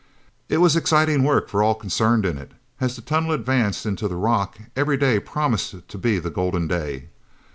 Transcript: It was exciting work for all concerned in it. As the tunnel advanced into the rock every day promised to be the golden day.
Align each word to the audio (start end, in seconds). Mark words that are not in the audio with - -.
It 0.49 0.57
was 0.57 0.75
exciting 0.75 1.23
work 1.23 1.47
for 1.47 1.61
all 1.61 1.75
concerned 1.75 2.25
in 2.25 2.39
it. 2.39 2.53
As 2.79 2.95
the 2.95 3.03
tunnel 3.03 3.33
advanced 3.33 3.85
into 3.85 4.07
the 4.07 4.15
rock 4.15 4.57
every 4.75 4.97
day 4.97 5.19
promised 5.19 5.75
to 5.87 5.97
be 5.99 6.17
the 6.17 6.31
golden 6.31 6.67
day. 6.67 7.09